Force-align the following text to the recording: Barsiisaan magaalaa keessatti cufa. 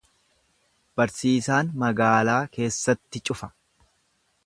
Barsiisaan 1.01 1.71
magaalaa 1.83 2.41
keessatti 2.59 3.23
cufa. 3.31 3.55